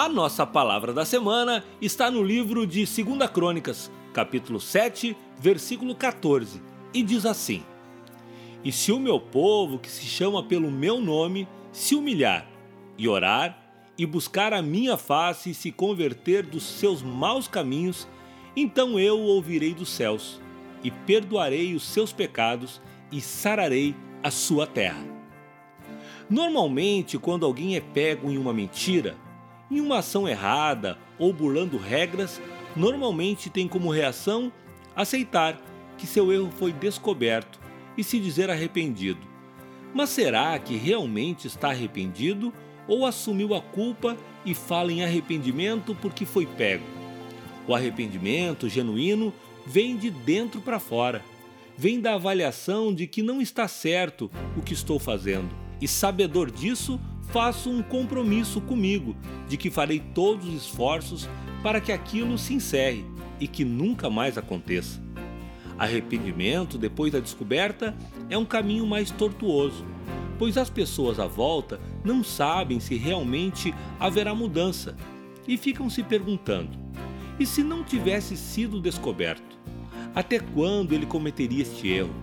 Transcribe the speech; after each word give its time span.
A 0.00 0.08
nossa 0.08 0.46
palavra 0.46 0.94
da 0.94 1.04
semana 1.04 1.62
está 1.78 2.10
no 2.10 2.22
livro 2.22 2.66
de 2.66 2.86
2 2.86 3.30
Crônicas, 3.30 3.92
capítulo 4.14 4.58
7, 4.58 5.14
versículo 5.38 5.94
14, 5.94 6.58
e 6.94 7.02
diz 7.02 7.26
assim: 7.26 7.62
E 8.64 8.72
se 8.72 8.92
o 8.92 8.98
meu 8.98 9.20
povo, 9.20 9.78
que 9.78 9.90
se 9.90 10.06
chama 10.06 10.42
pelo 10.42 10.70
meu 10.70 11.02
nome, 11.02 11.46
se 11.70 11.94
humilhar 11.94 12.48
e 12.96 13.06
orar 13.06 13.62
e 13.98 14.06
buscar 14.06 14.54
a 14.54 14.62
minha 14.62 14.96
face 14.96 15.50
e 15.50 15.54
se 15.54 15.70
converter 15.70 16.46
dos 16.46 16.62
seus 16.62 17.02
maus 17.02 17.46
caminhos, 17.46 18.08
então 18.56 18.98
eu 18.98 19.18
o 19.18 19.24
ouvirei 19.24 19.74
dos 19.74 19.90
céus 19.90 20.40
e 20.82 20.90
perdoarei 20.90 21.74
os 21.74 21.82
seus 21.82 22.10
pecados 22.10 22.80
e 23.12 23.20
sararei 23.20 23.94
a 24.22 24.30
sua 24.30 24.66
terra. 24.66 25.04
Normalmente, 26.30 27.18
quando 27.18 27.44
alguém 27.44 27.76
é 27.76 27.82
pego 27.82 28.30
em 28.30 28.38
uma 28.38 28.54
mentira, 28.54 29.14
em 29.70 29.80
uma 29.80 29.98
ação 29.98 30.28
errada 30.28 30.98
ou 31.18 31.32
burlando 31.32 31.78
regras, 31.78 32.40
normalmente 32.74 33.48
tem 33.48 33.68
como 33.68 33.90
reação 33.90 34.52
aceitar 34.96 35.60
que 35.96 36.06
seu 36.06 36.32
erro 36.32 36.50
foi 36.50 36.72
descoberto 36.72 37.60
e 37.96 38.02
se 38.02 38.18
dizer 38.18 38.50
arrependido. 38.50 39.20
Mas 39.94 40.10
será 40.10 40.58
que 40.58 40.76
realmente 40.76 41.46
está 41.46 41.68
arrependido 41.68 42.52
ou 42.88 43.04
assumiu 43.04 43.54
a 43.54 43.60
culpa 43.60 44.16
e 44.44 44.54
fala 44.54 44.92
em 44.92 45.04
arrependimento 45.04 45.94
porque 45.94 46.24
foi 46.24 46.46
pego? 46.46 46.84
O 47.66 47.74
arrependimento 47.74 48.68
genuíno 48.68 49.32
vem 49.66 49.96
de 49.96 50.10
dentro 50.10 50.60
para 50.60 50.80
fora. 50.80 51.22
Vem 51.76 52.00
da 52.00 52.14
avaliação 52.14 52.94
de 52.94 53.06
que 53.06 53.22
não 53.22 53.40
está 53.40 53.68
certo 53.68 54.30
o 54.56 54.62
que 54.62 54.74
estou 54.74 54.98
fazendo. 54.98 55.48
E 55.80 55.88
sabedor 55.88 56.50
disso, 56.50 57.00
faço 57.32 57.70
um 57.70 57.82
compromisso 57.82 58.60
comigo 58.60 59.16
de 59.48 59.56
que 59.56 59.70
farei 59.70 60.00
todos 60.00 60.48
os 60.48 60.66
esforços 60.66 61.28
para 61.62 61.80
que 61.80 61.92
aquilo 61.92 62.36
se 62.36 62.54
encerre 62.54 63.04
e 63.38 63.46
que 63.46 63.64
nunca 63.64 64.10
mais 64.10 64.36
aconteça. 64.36 65.00
Arrependimento, 65.78 66.76
depois 66.76 67.12
da 67.12 67.20
descoberta, 67.20 67.96
é 68.28 68.36
um 68.36 68.44
caminho 68.44 68.86
mais 68.86 69.10
tortuoso, 69.10 69.84
pois 70.38 70.58
as 70.58 70.68
pessoas 70.68 71.18
à 71.18 71.26
volta 71.26 71.80
não 72.04 72.22
sabem 72.22 72.80
se 72.80 72.96
realmente 72.96 73.72
haverá 73.98 74.34
mudança 74.34 74.96
e 75.46 75.56
ficam 75.56 75.88
se 75.88 76.02
perguntando: 76.02 76.78
e 77.38 77.46
se 77.46 77.62
não 77.62 77.82
tivesse 77.82 78.36
sido 78.36 78.80
descoberto? 78.80 79.58
Até 80.14 80.40
quando 80.40 80.92
ele 80.92 81.06
cometeria 81.06 81.62
este 81.62 81.88
erro? 81.88 82.14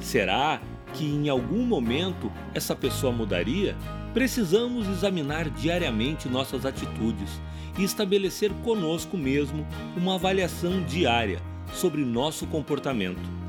Será 0.00 0.60
que 0.92 1.04
em 1.04 1.28
algum 1.28 1.64
momento 1.64 2.30
essa 2.54 2.74
pessoa 2.74 3.12
mudaria? 3.12 3.76
Precisamos 4.12 4.86
examinar 4.88 5.48
diariamente 5.48 6.28
nossas 6.28 6.66
atitudes 6.66 7.40
e 7.78 7.84
estabelecer 7.84 8.52
conosco 8.62 9.16
mesmo 9.16 9.66
uma 9.96 10.16
avaliação 10.16 10.82
diária 10.82 11.40
sobre 11.72 12.04
nosso 12.04 12.46
comportamento. 12.46 13.42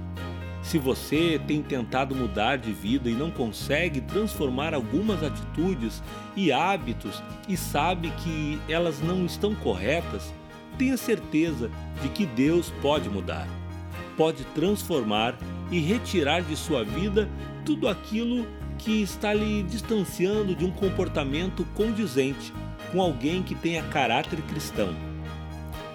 Se 0.61 0.77
você 0.77 1.39
tem 1.45 1.61
tentado 1.61 2.15
mudar 2.15 2.55
de 2.55 2.71
vida 2.71 3.09
e 3.09 3.13
não 3.13 3.29
consegue 3.29 3.99
transformar 3.99 4.73
algumas 4.73 5.21
atitudes 5.21 6.01
e 6.37 6.53
hábitos 6.53 7.21
e 7.49 7.57
sabe 7.57 8.11
que 8.23 8.57
elas 8.69 9.01
não 9.01 9.25
estão 9.25 9.53
corretas, 9.53 10.33
tenha 10.77 10.95
certeza 10.95 11.69
de 12.01 12.07
que 12.07 12.25
Deus 12.25 12.71
pode 12.81 13.09
mudar, 13.09 13.47
pode 14.15 14.45
transformar 14.55 15.37
e 15.73 15.79
retirar 15.79 16.43
de 16.43 16.55
sua 16.55 16.83
vida 16.83 17.27
tudo 17.65 17.87
aquilo 17.87 18.45
que 18.77 19.01
está 19.01 19.33
lhe 19.33 19.63
distanciando 19.63 20.55
de 20.55 20.63
um 20.63 20.69
comportamento 20.69 21.65
condizente 21.73 22.53
com 22.91 23.01
alguém 23.01 23.41
que 23.41 23.55
tenha 23.55 23.81
caráter 23.81 24.39
cristão. 24.43 24.95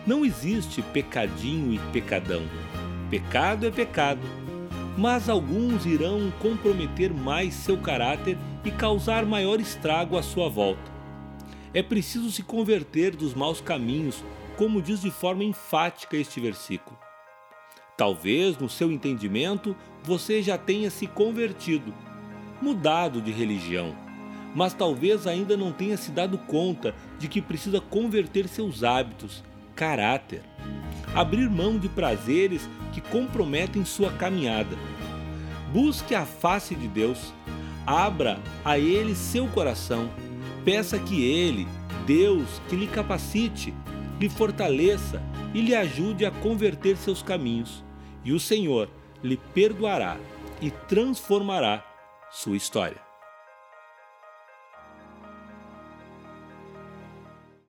Não 0.04 0.24
existe 0.24 0.82
pecadinho 0.82 1.72
e 1.72 1.78
pecadão. 1.92 2.42
Pecado 3.08 3.68
é 3.68 3.70
pecado. 3.70 4.20
Mas 4.96 5.28
alguns 5.28 5.86
irão 5.86 6.32
comprometer 6.40 7.14
mais 7.14 7.54
seu 7.54 7.78
caráter 7.78 8.36
e 8.64 8.72
causar 8.72 9.24
maior 9.24 9.60
estrago 9.60 10.18
à 10.18 10.24
sua 10.24 10.48
volta. 10.48 10.90
É 11.72 11.84
preciso 11.84 12.32
se 12.32 12.42
converter 12.42 13.14
dos 13.14 13.32
maus 13.32 13.60
caminhos, 13.60 14.24
como 14.56 14.82
diz 14.82 15.02
de 15.02 15.10
forma 15.12 15.44
enfática 15.44 16.16
este 16.16 16.40
versículo. 16.40 16.98
Talvez, 17.98 18.56
no 18.56 18.68
seu 18.68 18.92
entendimento, 18.92 19.74
você 20.04 20.40
já 20.40 20.56
tenha 20.56 20.88
se 20.88 21.04
convertido 21.08 21.92
mudado 22.62 23.20
de 23.20 23.32
religião, 23.32 23.92
mas 24.54 24.72
talvez 24.72 25.26
ainda 25.26 25.56
não 25.56 25.72
tenha 25.72 25.96
se 25.96 26.12
dado 26.12 26.38
conta 26.38 26.94
de 27.18 27.26
que 27.26 27.42
precisa 27.42 27.80
converter 27.80 28.46
seus 28.46 28.84
hábitos, 28.84 29.42
caráter, 29.74 30.42
abrir 31.12 31.50
mão 31.50 31.76
de 31.76 31.88
prazeres 31.88 32.70
que 32.92 33.00
comprometem 33.00 33.84
sua 33.84 34.12
caminhada. 34.12 34.76
Busque 35.72 36.14
a 36.14 36.24
face 36.24 36.76
de 36.76 36.86
Deus, 36.86 37.34
abra 37.84 38.38
a 38.64 38.78
Ele 38.78 39.16
seu 39.16 39.48
coração, 39.48 40.08
peça 40.64 41.00
que 41.00 41.24
Ele, 41.24 41.66
Deus, 42.06 42.62
que 42.68 42.76
lhe 42.76 42.86
capacite, 42.86 43.74
lhe 44.20 44.28
fortaleça 44.28 45.20
e 45.52 45.60
lhe 45.60 45.74
ajude 45.74 46.24
a 46.24 46.30
converter 46.30 46.96
seus 46.96 47.22
caminhos, 47.22 47.87
e 48.28 48.32
o 48.34 48.38
Senhor 48.38 48.90
lhe 49.24 49.38
perdoará 49.54 50.18
e 50.60 50.70
transformará 50.70 51.82
sua 52.30 52.58
história. 52.58 53.07